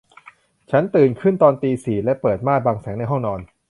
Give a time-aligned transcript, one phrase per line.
[0.71, 3.41] ฉันตื่นขึ้นตอนตีสี่และเปิดม่านบังแสงในห้องนอน